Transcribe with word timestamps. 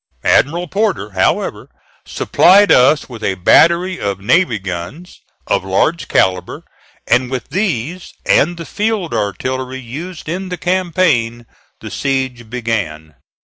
Admiral 0.23 0.67
Porter, 0.67 1.11
however, 1.11 1.69
supplied 2.07 2.71
us 2.71 3.07
with 3.07 3.23
a 3.23 3.35
battery 3.35 3.99
of 4.01 4.19
navy 4.19 4.57
guns 4.57 5.21
of 5.45 5.63
large 5.63 6.07
calibre, 6.07 6.63
and 7.05 7.29
with 7.29 7.49
these, 7.51 8.11
and 8.25 8.57
the 8.57 8.65
field 8.65 9.13
artillery 9.13 9.77
used 9.77 10.27
in 10.27 10.49
the 10.49 10.57
campaign, 10.57 11.45
the 11.81 11.91
siege 11.91 12.49
began. 12.49 13.13